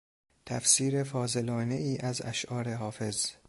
[0.45, 3.31] تفسیر فاضلانهای از اشعار حافظ